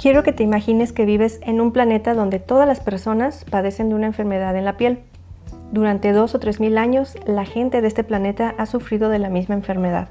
[0.00, 3.96] Quiero que te imagines que vives en un planeta donde todas las personas padecen de
[3.96, 5.00] una enfermedad en la piel.
[5.72, 9.28] Durante dos o tres mil años, la gente de este planeta ha sufrido de la
[9.28, 10.08] misma enfermedad.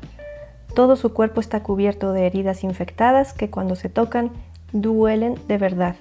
[0.76, 4.30] Todo su cuerpo está cubierto de heridas infectadas que cuando se tocan
[4.74, 5.96] duelen de verdad.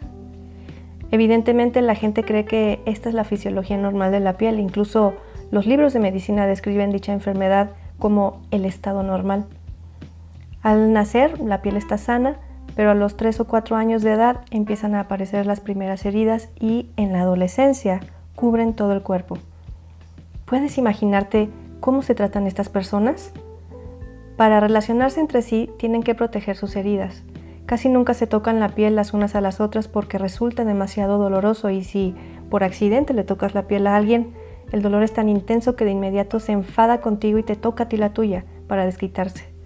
[1.11, 5.14] Evidentemente la gente cree que esta es la fisiología normal de la piel, incluso
[5.50, 9.46] los libros de medicina describen dicha enfermedad como el estado normal.
[10.61, 12.36] Al nacer la piel está sana,
[12.79, 16.49] pero a los 3 o 4 años de edad empiezan a aparecer las primeras heridas
[16.61, 17.99] y en la adolescencia
[18.36, 19.36] cubren todo el cuerpo.
[20.45, 21.50] ¿Puedes imaginarte
[21.81, 23.33] cómo se tratan estas personas?
[24.36, 27.25] Para relacionarse entre sí tienen que proteger sus heridas.
[27.67, 31.71] Casi nunca se tocan la piel las unas a las otras porque resulta demasiado doloroso
[31.71, 32.14] y si
[32.48, 34.34] por accidente le tocas la piel a alguien,
[34.70, 37.89] el dolor es tan intenso que de inmediato se enfada contigo y te toca a
[37.89, 39.58] ti la tuya para desquitarse.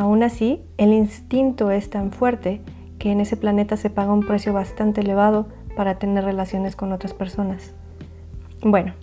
[0.00, 2.62] Aún así, el instinto es tan fuerte
[2.98, 7.12] que en ese planeta se paga un precio bastante elevado para tener relaciones con otras
[7.12, 7.74] personas.
[8.62, 8.94] Bueno,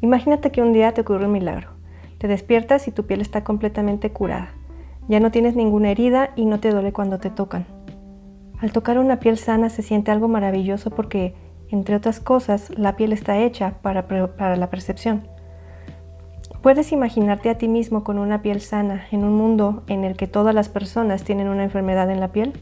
[0.00, 1.70] imagínate que un día te ocurre un milagro.
[2.18, 4.50] Te despiertas y tu piel está completamente curada.
[5.08, 7.66] Ya no tienes ninguna herida y no te duele cuando te tocan.
[8.60, 11.34] Al tocar una piel sana se siente algo maravilloso porque,
[11.68, 15.26] entre otras cosas, la piel está hecha para, para la percepción.
[16.64, 20.26] ¿Puedes imaginarte a ti mismo con una piel sana en un mundo en el que
[20.26, 22.54] todas las personas tienen una enfermedad en la piel?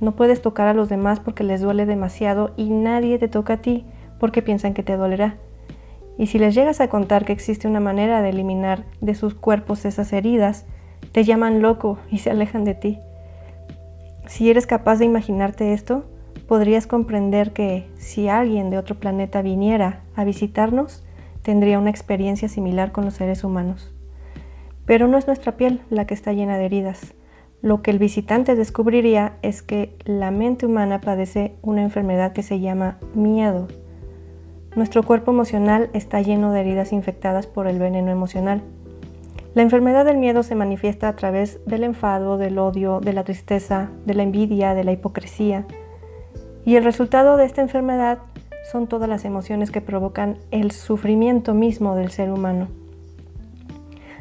[0.00, 3.56] No puedes tocar a los demás porque les duele demasiado y nadie te toca a
[3.58, 3.84] ti
[4.18, 5.36] porque piensan que te dolerá.
[6.16, 9.84] Y si les llegas a contar que existe una manera de eliminar de sus cuerpos
[9.84, 10.64] esas heridas,
[11.12, 12.98] te llaman loco y se alejan de ti.
[14.26, 16.06] Si eres capaz de imaginarte esto,
[16.48, 21.04] podrías comprender que si alguien de otro planeta viniera a visitarnos,
[21.42, 23.92] tendría una experiencia similar con los seres humanos.
[24.86, 27.14] Pero no es nuestra piel la que está llena de heridas.
[27.60, 32.58] Lo que el visitante descubriría es que la mente humana padece una enfermedad que se
[32.58, 33.68] llama miedo.
[34.74, 38.62] Nuestro cuerpo emocional está lleno de heridas infectadas por el veneno emocional.
[39.54, 43.90] La enfermedad del miedo se manifiesta a través del enfado, del odio, de la tristeza,
[44.06, 45.66] de la envidia, de la hipocresía.
[46.64, 48.18] Y el resultado de esta enfermedad
[48.70, 52.68] son todas las emociones que provocan el sufrimiento mismo del ser humano.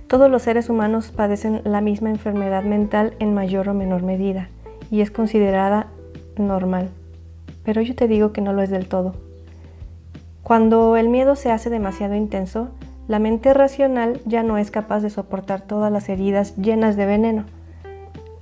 [0.07, 4.50] Todos los seres humanos padecen la misma enfermedad mental en mayor o menor medida
[4.90, 5.88] y es considerada
[6.38, 6.90] normal,
[7.63, 9.16] pero yo te digo que no lo es del todo.
[10.44, 12.69] Cuando el miedo se hace demasiado intenso,
[13.07, 17.46] la mente racional ya no es capaz de soportar todas las heridas llenas de veneno.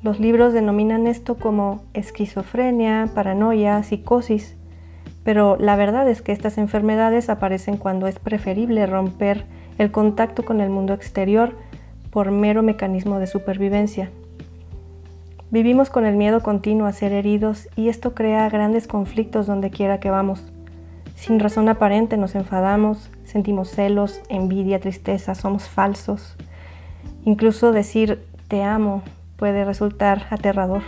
[0.01, 4.55] Los libros denominan esto como esquizofrenia, paranoia, psicosis,
[5.29, 9.45] pero la verdad es que estas enfermedades aparecen cuando es preferible romper
[9.77, 11.55] el contacto con el mundo exterior
[12.09, 14.09] por mero mecanismo de supervivencia.
[15.51, 19.99] Vivimos con el miedo continuo a ser heridos y esto crea grandes conflictos donde quiera
[19.99, 20.51] que vamos.
[21.13, 26.37] Sin razón aparente nos enfadamos, sentimos celos, envidia, tristeza, somos falsos.
[27.23, 29.03] Incluso decir te amo
[29.37, 30.81] puede resultar aterrador.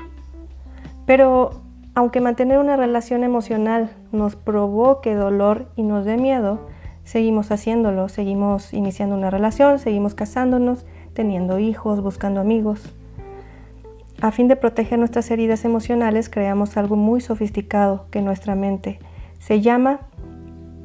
[1.06, 1.62] Pero
[1.94, 6.68] aunque mantener una relación emocional nos provoque dolor y nos dé miedo,
[7.04, 12.94] seguimos haciéndolo, seguimos iniciando una relación, seguimos casándonos, teniendo hijos, buscando amigos.
[14.22, 19.00] A fin de proteger nuestras heridas emocionales, creamos algo muy sofisticado que nuestra mente
[19.40, 20.02] se llama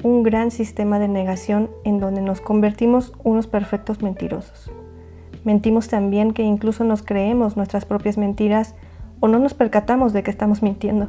[0.03, 4.71] un gran sistema de negación en donde nos convertimos unos perfectos mentirosos.
[5.45, 8.75] Mentimos también que incluso nos creemos nuestras propias mentiras
[9.21, 11.09] o no nos percatamos de que estamos mintiendo.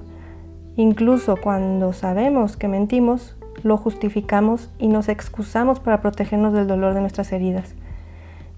[0.76, 7.02] Incluso cuando sabemos que mentimos, lo justificamos y nos excusamos para protegernos del dolor de
[7.02, 7.74] nuestras heridas.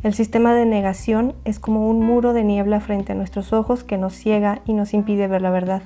[0.04, 3.98] El sistema de negación es como un muro de niebla frente a nuestros ojos que
[3.98, 5.82] nos ciega y nos impide ver la verdad.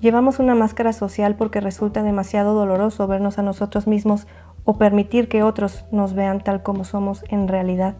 [0.00, 4.26] Llevamos una máscara social porque resulta demasiado doloroso vernos a nosotros mismos
[4.64, 7.96] o permitir que otros nos vean tal como somos en realidad.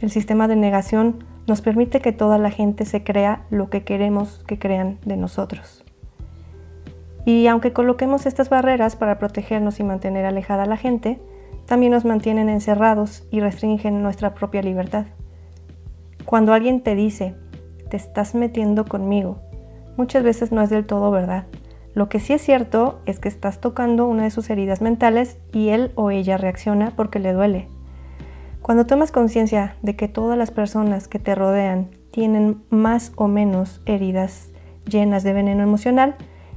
[0.00, 4.42] El sistema de negación nos permite que toda la gente se crea lo que queremos
[4.46, 5.84] que crean de nosotros.
[7.24, 11.20] Y aunque coloquemos estas barreras para protegernos y mantener alejada a la gente,
[11.66, 15.06] también nos mantienen encerrados y restringen nuestra propia libertad.
[16.24, 17.34] Cuando alguien te dice,
[17.90, 19.40] te estás metiendo conmigo,
[19.96, 21.46] muchas veces no es del todo verdad.
[21.94, 25.70] Lo que sí es cierto es que estás tocando una de sus heridas mentales y
[25.70, 27.68] él o ella reacciona porque le duele,
[28.66, 33.80] cuando tomas conciencia de que todas las personas que te rodean tienen más o menos
[33.86, 34.48] heridas
[34.90, 36.16] llenas de veneno emocional,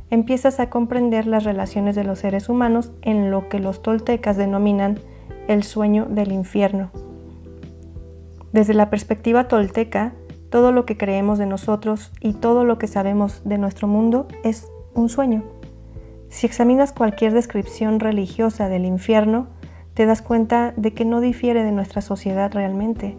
[0.09, 4.97] empiezas a comprender las relaciones de los seres humanos en lo que los toltecas denominan
[5.47, 6.89] el sueño del infierno.
[8.53, 10.13] Desde la perspectiva tolteca,
[10.49, 14.67] todo lo que creemos de nosotros y todo lo que sabemos de nuestro mundo es
[14.95, 15.43] un sueño.
[16.29, 19.58] Si examinas cualquier descripción religiosa del infierno,
[19.93, 23.17] te das cuenta de que no difiere de nuestra sociedad realmente.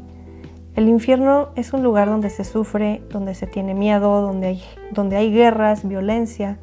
[0.76, 4.62] El infierno es un lugar donde se sufre, donde se tiene miedo, donde hay,
[4.92, 6.58] donde hay guerras, violencia,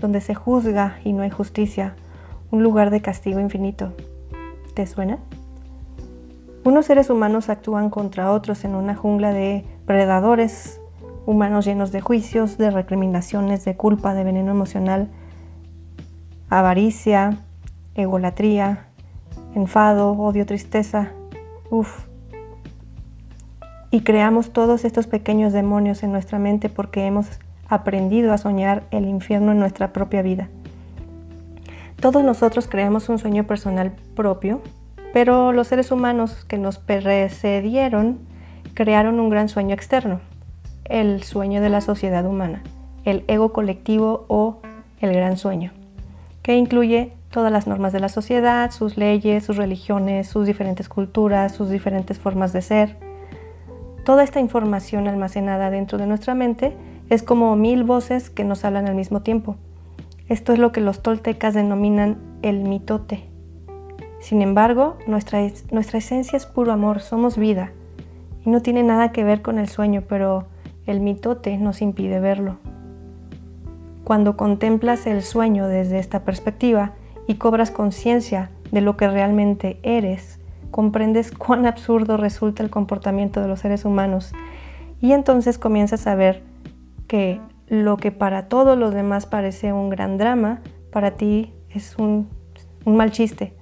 [0.00, 1.94] donde se juzga y no hay justicia,
[2.50, 3.92] un lugar de castigo infinito.
[4.74, 5.18] ¿Te suena?
[6.64, 10.80] Unos seres humanos actúan contra otros en una jungla de predadores,
[11.26, 15.08] humanos llenos de juicios, de recriminaciones, de culpa, de veneno emocional,
[16.48, 17.38] avaricia,
[17.94, 18.87] egolatría,
[19.54, 21.12] enfado, odio, tristeza.
[21.70, 22.06] Uf.
[23.90, 29.06] Y creamos todos estos pequeños demonios en nuestra mente porque hemos aprendido a soñar el
[29.06, 30.48] infierno en nuestra propia vida.
[32.00, 34.62] Todos nosotros creamos un sueño personal propio,
[35.12, 38.18] pero los seres humanos que nos precedieron
[38.74, 40.20] crearon un gran sueño externo,
[40.84, 42.62] el sueño de la sociedad humana,
[43.04, 44.60] el ego colectivo o
[45.00, 45.72] el gran sueño,
[46.42, 51.54] que incluye todas las normas de la sociedad, sus leyes, sus religiones, sus diferentes culturas,
[51.54, 52.96] sus diferentes formas de ser.
[54.04, 56.74] Toda esta información almacenada dentro de nuestra mente
[57.10, 59.56] es como mil voces que nos hablan al mismo tiempo.
[60.28, 63.24] Esto es lo que los toltecas denominan el mitote.
[64.20, 67.72] Sin embargo, nuestra, esencia es puro amor, somos vida.
[68.44, 70.46] Y no tiene nada que ver con el sueño, pero
[70.86, 72.58] el mitote nos impide verlo.
[74.04, 76.92] Cuando contemplas el sueño desde esta perspectiva
[77.28, 80.40] y cobras conciencia de lo que realmente eres,
[80.72, 84.32] comprendes cuán absurdo resulta el comportamiento de los seres humanos
[85.00, 86.42] y entonces comienzas a ver
[87.06, 92.28] que lo que para todos los demás parece un gran drama, para ti es un,
[92.86, 93.52] mal chiste.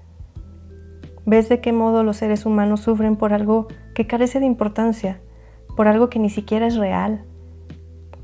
[1.25, 3.67] Ves de qué modo los seres humanos sufren por algo
[3.97, 5.21] que carece de importancia,
[5.77, 7.25] por algo que ni siquiera es real.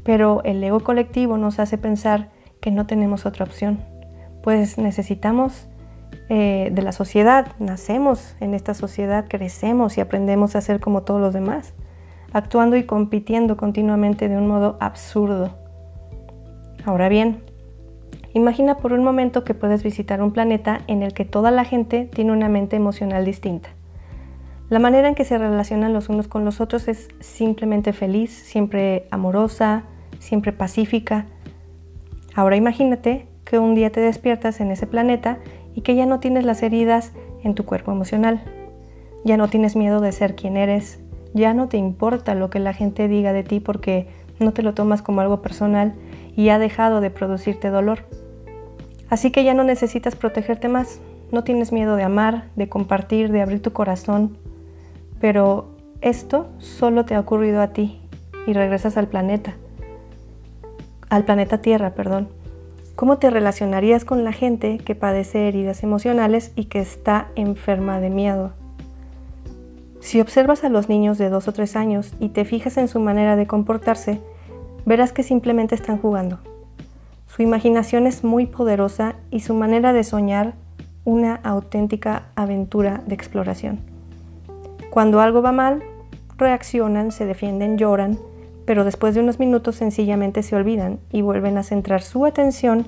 [0.05, 2.31] Pero el ego colectivo nos hace pensar
[2.61, 3.81] que no tenemos otra opción,
[4.43, 5.69] pues necesitamos
[6.29, 11.21] eh, de la sociedad, nacemos en esta sociedad, crecemos y aprendemos a ser como todos
[11.21, 11.75] los demás
[12.33, 15.57] actuando y compitiendo continuamente de un modo absurdo.
[16.85, 17.43] Ahora bien,
[18.35, 22.09] imagina por un momento que puedes visitar un planeta en el que toda la gente
[22.13, 23.71] tiene una mente emocional distinta.
[24.69, 29.07] La manera en que se relacionan los unos con los otros es simplemente feliz, siempre
[29.11, 29.85] amorosa,
[30.19, 31.27] siempre pacífica.
[32.35, 35.37] Ahora imagínate que un día te despiertas en ese planeta
[35.75, 37.13] y que ya no tienes las heridas
[37.45, 38.41] en tu cuerpo emocional.
[39.27, 41.01] Ya no tienes miedo de ser quien eres,
[41.35, 44.09] ya no te importa lo que la gente diga de ti porque
[44.41, 45.93] no te lo tomas como algo personal
[46.35, 48.07] y ha dejado de producirte dolor.
[49.11, 53.43] Así que ya no necesitas protegerte más, no tienes miedo de amar, de compartir, de
[53.43, 54.39] abrir tu corazón,
[55.21, 55.67] pero
[56.01, 58.01] esto solo te ha ocurrido a ti
[58.47, 59.57] y regresas al planeta,
[61.11, 62.41] al planeta Tierra, perdón.
[63.03, 68.11] ¿Cómo te relacionarías con la gente que padece heridas emocionales y que está enferma de
[68.11, 68.53] miedo?
[69.99, 73.01] Si observas a los niños de 2 o 3 años y te fijas en su
[73.01, 74.21] manera de comportarse,
[74.87, 76.39] verás que simplemente están jugando.
[77.27, 80.53] Su imaginación es muy poderosa y su manera de soñar
[81.05, 83.81] una auténtica aventura de exploración.
[84.91, 85.83] Cuando algo va mal,
[86.39, 88.17] reaccionan, se defienden, lloran,
[88.65, 92.87] pero después de unos minutos sencillamente se olvidan y vuelven a centrar su atención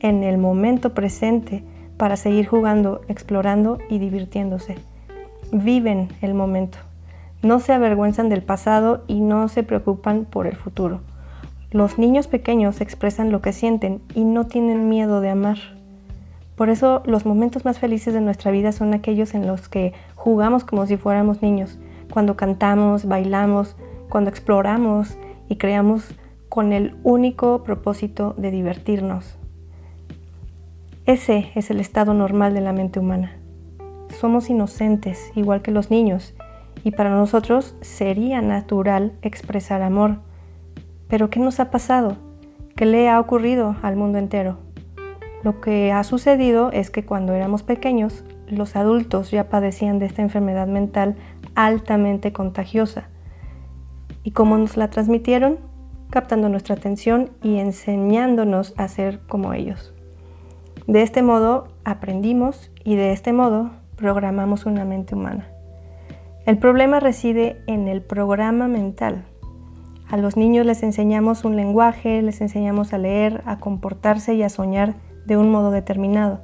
[0.00, 1.64] en el momento presente
[1.96, 4.76] para seguir jugando, explorando y divirtiéndose
[5.52, 6.78] viven el momento.
[7.42, 11.00] No se avergüenzan del pasado y no se preocupan por el futuro.
[11.70, 15.58] Los niños pequeños expresan lo que sienten y no tienen miedo de amar.
[16.56, 20.64] Por eso los momentos más felices de nuestra vida son aquellos en los que jugamos
[20.64, 21.78] como si fuéramos niños,
[22.10, 23.76] cuando cantamos, bailamos,
[24.08, 25.16] cuando exploramos
[25.48, 26.14] y creamos
[26.48, 29.38] con el único propósito de divertirnos.
[31.04, 33.32] Ese es el estado normal de la mente humana
[34.16, 36.34] somos inocentes, igual que los niños,
[36.84, 40.18] y para nosotros sería natural expresar amor.
[41.08, 42.16] Pero ¿qué nos ha pasado?
[42.74, 44.58] ¿Qué le ha ocurrido al mundo entero?
[45.42, 50.22] Lo que ha sucedido es que cuando éramos pequeños, los adultos ya padecían de esta
[50.22, 51.16] enfermedad mental
[51.54, 53.08] altamente contagiosa.
[54.26, 55.58] ¿Y cómo nos la transmitieron?
[56.10, 59.94] Captando nuestra atención y enseñándonos a ser como ellos.
[60.88, 65.46] De este modo aprendimos y de este modo programamos una mente humana.
[66.44, 69.26] El problema reside en el programa mental.
[70.08, 74.48] A los niños les enseñamos un lenguaje, les enseñamos a leer, a comportarse y a
[74.48, 76.40] soñar de un modo determinado.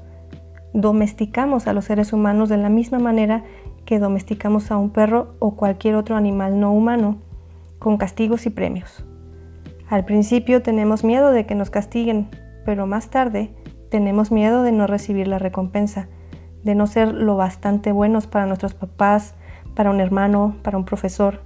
[0.73, 3.43] Domesticamos a los seres humanos de la misma manera
[3.85, 7.19] que domesticamos a un perro o cualquier otro animal no humano,
[7.83, 9.05] con castigos y premios.
[9.89, 12.29] Al principio tenemos miedo de que nos castiguen,
[12.65, 13.51] pero más tarde
[13.91, 16.07] tenemos miedo de no recibir la recompensa,
[16.63, 19.35] de no ser lo bastante buenos para nuestros papás,
[19.75, 21.41] para un hermano, para un profesor.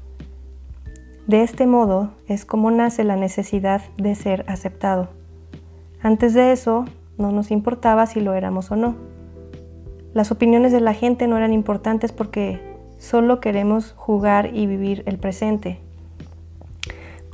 [1.26, 5.08] De este modo es como nace la necesidad de ser aceptado.
[6.02, 6.84] Antes de eso,
[7.16, 8.94] no nos importaba si lo éramos o no.
[10.12, 12.60] Las opiniones de la gente no eran importantes porque
[12.98, 15.85] solo queremos jugar y vivir el presente.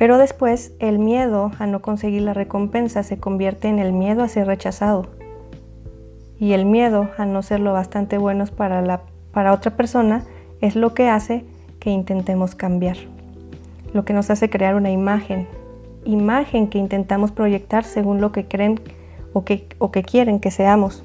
[0.02, 4.28] Pero después el miedo a no conseguir la recompensa se convierte en el miedo a
[4.28, 5.06] ser rechazado.
[6.40, 10.24] Y el miedo a no ser lo bastante buenos para, la, para otra persona
[10.60, 11.44] es lo que hace
[11.78, 12.96] que intentemos cambiar.
[13.92, 15.46] Lo que nos hace crear una imagen.
[16.04, 18.80] Imagen que intentamos proyectar según lo que creen
[19.32, 21.04] o que, o que quieren que seamos.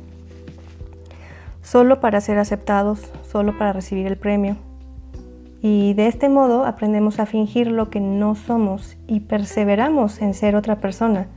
[1.62, 4.56] Solo para ser aceptados, solo para recibir el premio,
[5.62, 10.56] y de este modo aprendemos a fingir lo que no somos y perseveramos en ser
[10.56, 11.28] otra persona,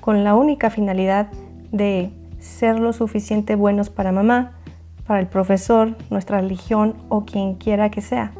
[0.00, 1.28] con la única finalidad
[1.72, 4.52] de ser lo suficiente buenos para mamá,
[5.06, 8.32] para el profesor, nuestra religión o quien quiera que sea.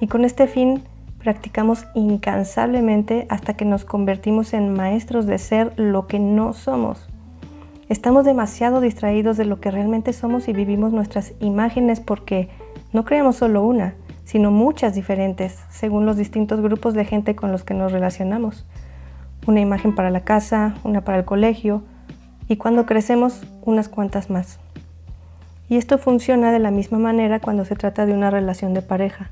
[0.00, 0.82] Y con este fin
[1.18, 7.08] practicamos incansablemente hasta que nos convertimos en maestros de ser lo que no somos.
[7.88, 12.48] Estamos demasiado distraídos de lo que realmente somos y vivimos nuestras imágenes porque
[12.92, 17.64] no creamos solo una, sino muchas diferentes según los distintos grupos de gente con los
[17.64, 18.66] que nos relacionamos.
[19.46, 21.82] Una imagen para la casa, una para el colegio
[22.48, 24.58] y cuando crecemos unas cuantas más.
[25.68, 29.30] Y esto funciona de la misma manera cuando se trata de una relación de pareja.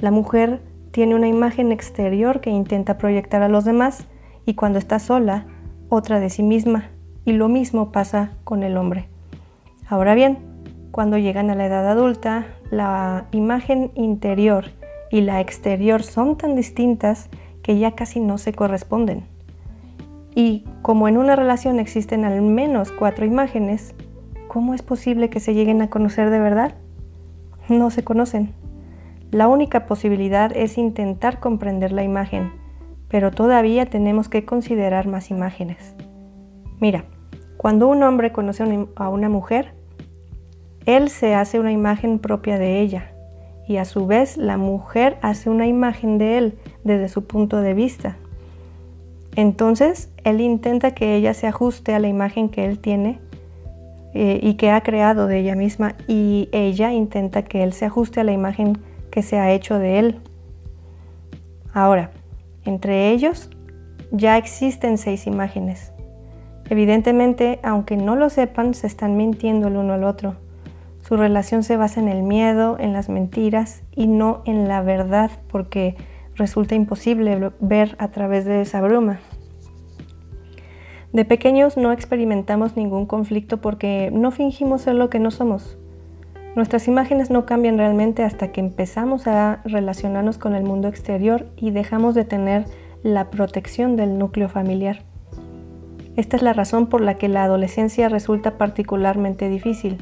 [0.00, 4.04] La mujer tiene una imagen exterior que intenta proyectar a los demás
[4.44, 5.46] y cuando está sola,
[5.88, 6.90] otra de sí misma.
[7.24, 9.08] Y lo mismo pasa con el hombre.
[9.88, 10.38] Ahora bien,
[10.90, 14.64] cuando llegan a la edad adulta, la imagen interior
[15.10, 17.28] y la exterior son tan distintas
[17.62, 19.24] que ya casi no se corresponden.
[20.34, 23.94] Y como en una relación existen al menos cuatro imágenes,
[24.48, 26.74] ¿cómo es posible que se lleguen a conocer de verdad?
[27.68, 28.54] No se conocen.
[29.30, 32.52] La única posibilidad es intentar comprender la imagen,
[33.08, 35.94] pero todavía tenemos que considerar más imágenes.
[36.80, 37.04] Mira,
[37.58, 39.74] cuando un hombre conoce a una mujer,
[40.86, 43.12] él se hace una imagen propia de ella
[43.66, 47.74] y a su vez la mujer hace una imagen de él desde su punto de
[47.74, 48.16] vista.
[49.36, 53.18] Entonces él intenta que ella se ajuste a la imagen que él tiene
[54.14, 58.20] eh, y que ha creado de ella misma y ella intenta que él se ajuste
[58.20, 58.78] a la imagen
[59.10, 60.20] que se ha hecho de él.
[61.72, 62.10] Ahora,
[62.64, 63.48] entre ellos
[64.10, 65.92] ya existen seis imágenes.
[66.68, 70.36] Evidentemente, aunque no lo sepan, se están mintiendo el uno al otro.
[71.02, 75.30] Su relación se basa en el miedo, en las mentiras y no en la verdad
[75.50, 75.96] porque
[76.36, 79.20] resulta imposible ver a través de esa bruma.
[81.12, 85.76] De pequeños no experimentamos ningún conflicto porque no fingimos ser lo que no somos.
[86.54, 91.72] Nuestras imágenes no cambian realmente hasta que empezamos a relacionarnos con el mundo exterior y
[91.72, 92.64] dejamos de tener
[93.02, 95.02] la protección del núcleo familiar.
[96.16, 99.98] Esta es la razón por la que la adolescencia resulta particularmente difícil.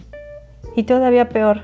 [0.77, 1.63] Y todavía peor,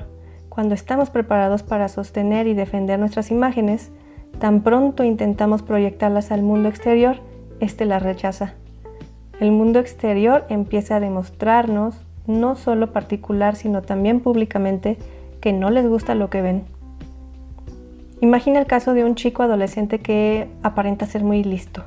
[0.49, 3.91] cuando estamos preparados para sostener y defender nuestras imágenes,
[4.39, 7.17] tan pronto intentamos proyectarlas al mundo exterior,
[7.59, 8.53] éste las rechaza.
[9.39, 14.97] El mundo exterior empieza a demostrarnos, no solo particular, sino también públicamente,
[15.41, 16.63] que no les gusta lo que ven.
[18.19, 21.83] Imagina el caso de un chico adolescente que aparenta ser muy listo.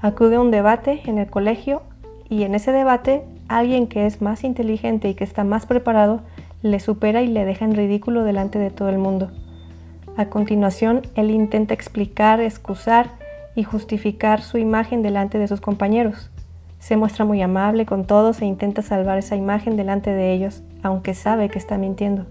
[0.00, 1.82] Acude a un debate en el colegio
[2.28, 3.22] y en ese debate
[3.58, 6.22] alguien que es más inteligente y que está más preparado
[6.62, 9.30] le supera y le deja en ridículo delante de todo el mundo.
[10.16, 13.10] A continuación, él intenta explicar, excusar
[13.54, 16.30] y justificar su imagen delante de sus compañeros.
[16.78, 21.14] Se muestra muy amable con todos e intenta salvar esa imagen delante de ellos, aunque
[21.14, 22.26] sabe que está mintiendo.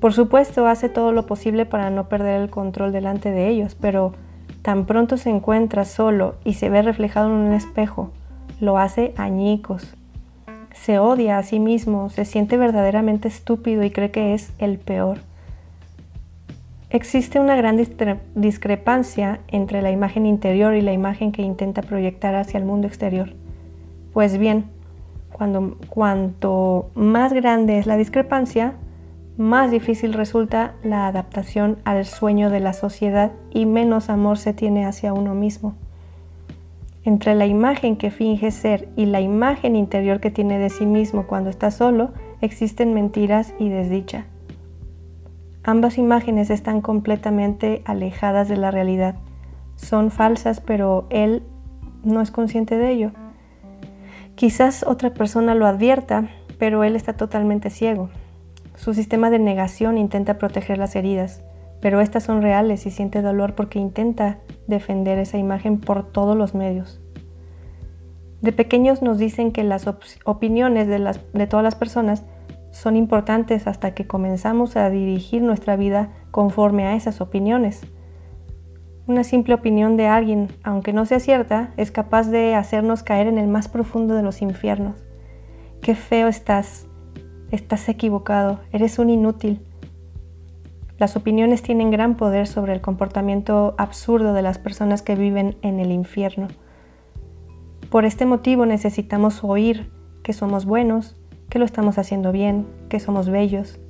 [0.00, 4.14] Por supuesto, hace todo lo posible para no perder el control delante de ellos, pero
[4.62, 8.10] tan pronto se encuentra solo y se ve reflejado en un espejo,
[8.60, 9.94] lo hace añicos
[10.74, 15.18] se odia a sí mismo, se siente verdaderamente estúpido y cree que es el peor.
[16.90, 17.78] Existe una gran
[18.34, 23.32] discrepancia entre la imagen interior y la imagen que intenta proyectar hacia el mundo exterior.
[24.12, 24.66] Pues bien,
[25.32, 28.74] cuando, cuanto más grande es la discrepancia,
[29.38, 34.84] más difícil resulta la adaptación al sueño de la sociedad y menos amor se tiene
[34.84, 35.74] hacia uno mismo.
[37.04, 41.26] Entre la imagen que finge ser y la imagen interior que tiene de sí mismo
[41.26, 44.26] cuando está solo, existen mentiras y desdicha.
[45.64, 49.16] Ambas imágenes están completamente alejadas de la realidad.
[49.76, 51.42] Son falsas, pero él
[52.04, 53.10] no es consciente de ello.
[54.36, 56.28] Quizás otra persona lo advierta,
[56.58, 58.10] pero él está totalmente ciego.
[58.76, 61.42] Su sistema de negación intenta proteger las heridas,
[61.82, 66.54] pero estas son reales y siente dolor porque intenta defender esa imagen por todos los
[66.54, 67.00] medios.
[68.40, 69.86] De pequeños nos dicen que las
[70.24, 72.24] opiniones de, las, de todas las personas
[72.70, 77.82] son importantes hasta que comenzamos a dirigir nuestra vida conforme a esas opiniones.
[79.08, 83.38] Una simple opinión de alguien, aunque no sea cierta, es capaz de hacernos caer en
[83.38, 85.04] el más profundo de los infiernos.
[85.80, 86.86] Qué feo estás,
[87.50, 89.66] estás equivocado, eres un inútil.
[91.02, 95.80] Las opiniones tienen gran poder sobre el comportamiento absurdo de las personas que viven en
[95.80, 96.46] el infierno.
[97.90, 99.90] Por este motivo necesitamos oír
[100.22, 101.16] que somos buenos,
[101.48, 103.80] que lo estamos haciendo bien, que somos bellos.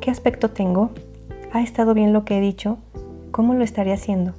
[0.00, 0.88] ¿Qué aspecto tengo?
[1.52, 2.78] ¿Ha estado bien lo que he dicho?
[3.30, 4.32] ¿Cómo lo estaré haciendo?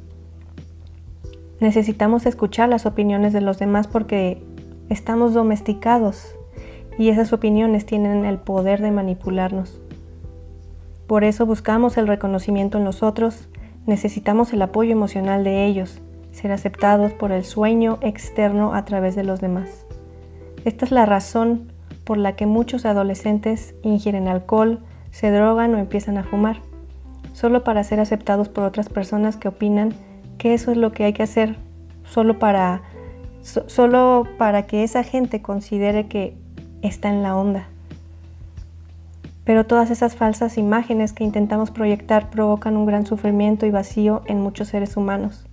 [1.60, 4.42] Necesitamos escuchar las opiniones de los demás porque
[4.90, 6.26] estamos domesticados
[6.98, 9.80] y esas opiniones tienen el poder de manipularnos.
[11.08, 13.48] Por eso buscamos el reconocimiento en los otros,
[13.86, 19.24] necesitamos el apoyo emocional de ellos, ser aceptados por el sueño externo a través de
[19.24, 19.86] los demás.
[20.66, 21.72] Esta es la razón
[22.04, 24.80] por la que muchos adolescentes ingieren alcohol,
[25.12, 26.58] se drogan o empiezan a fumar,
[27.34, 29.94] solo para ser aceptados por otras personas que opinan
[30.38, 31.56] que eso es lo que hay que hacer,
[32.04, 32.82] solo para,
[33.42, 36.38] solo para que esa gente considere que
[36.82, 37.70] está en la onda.
[39.48, 44.42] Pero todas esas falsas imágenes que intentamos proyectar provocan un gran sufrimiento y vacío en
[44.42, 45.48] muchos seres humanos.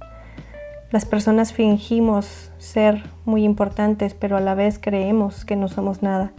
[0.90, 6.32] Las personas fingimos ser muy importantes, pero a la vez creemos que no somos nada.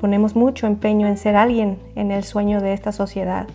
[0.00, 3.48] Ponemos mucho empeño en ser alguien en el sueño de esta sociedad,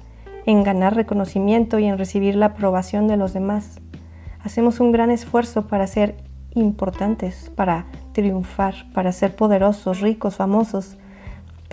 [0.46, 3.80] en ganar reconocimiento y en recibir la aprobación de los demás.
[4.42, 6.18] Hacemos un gran esfuerzo para ser
[6.54, 10.98] importantes, para triunfar, para ser poderosos, ricos, famosos,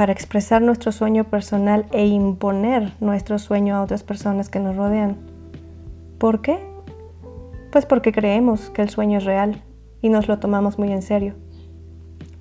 [0.00, 5.18] para expresar nuestro sueño personal e imponer nuestro sueño a otras personas que nos rodean.
[6.16, 6.58] ¿Por qué?
[7.70, 9.62] Pues porque creemos que el sueño es real
[10.00, 11.34] y nos lo tomamos muy en serio.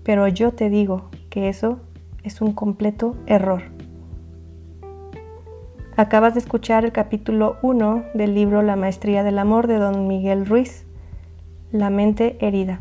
[0.05, 1.81] Pero yo te digo que eso
[2.23, 3.63] es un completo error.
[5.97, 10.45] Acabas de escuchar el capítulo 1 del libro La Maestría del Amor de don Miguel
[10.45, 10.85] Ruiz,
[11.73, 12.79] La mente herida.